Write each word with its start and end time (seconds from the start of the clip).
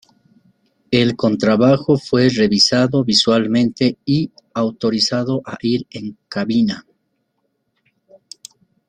El 0.89 1.15
contrabajo 1.15 1.95
fue 1.95 2.27
revisado 2.29 3.03
visualmente 3.03 3.99
y 4.03 4.31
autorizado 4.51 5.43
a 5.45 5.57
ir 5.61 5.85
en 5.91 6.17
cabina. 6.27 6.87